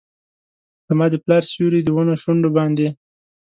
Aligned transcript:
زما 0.87 1.05
د 1.11 1.15
پلار 1.23 1.43
سیوري، 1.49 1.81
د 1.83 1.89
ونو 1.95 2.13
شونډو 2.21 2.49
باندې 2.57 2.87